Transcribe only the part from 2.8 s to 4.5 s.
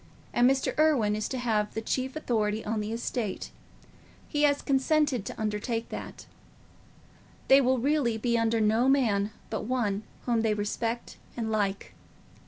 estate—he